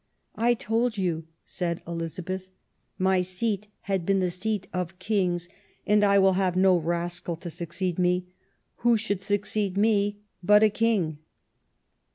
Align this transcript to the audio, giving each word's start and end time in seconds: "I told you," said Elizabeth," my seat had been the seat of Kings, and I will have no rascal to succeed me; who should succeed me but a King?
"I 0.49 0.55
told 0.55 0.97
you," 0.97 1.27
said 1.45 1.83
Elizabeth," 1.87 2.49
my 3.07 3.21
seat 3.21 3.67
had 3.81 4.03
been 4.03 4.19
the 4.19 4.31
seat 4.31 4.65
of 4.73 4.97
Kings, 4.97 5.47
and 5.85 6.03
I 6.03 6.17
will 6.17 6.33
have 6.33 6.55
no 6.55 6.75
rascal 6.75 7.35
to 7.35 7.51
succeed 7.51 7.99
me; 7.99 8.25
who 8.77 8.97
should 8.97 9.21
succeed 9.21 9.77
me 9.77 10.17
but 10.41 10.63
a 10.63 10.71
King? 10.71 11.19